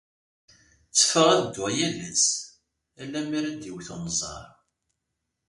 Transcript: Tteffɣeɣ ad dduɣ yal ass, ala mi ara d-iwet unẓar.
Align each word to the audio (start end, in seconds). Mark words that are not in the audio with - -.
Tteffɣeɣ 0.89 1.29
ad 1.35 1.41
dduɣ 1.45 1.69
yal 1.77 1.95
ass, 2.09 2.25
ala 3.01 3.19
mi 3.27 3.35
ara 3.39 3.51
d-iwet 3.51 3.89
unẓar. 3.95 4.47